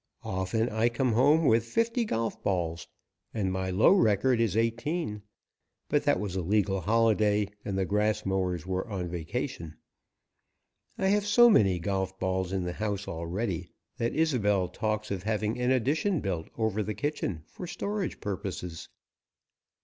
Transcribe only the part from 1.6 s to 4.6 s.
fifty golf balls, and my low record is